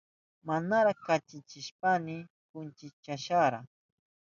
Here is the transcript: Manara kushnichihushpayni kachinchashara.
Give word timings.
Manara 0.47 0.91
kushnichihushpayni 1.03 2.15
kachinchashara. 2.53 3.59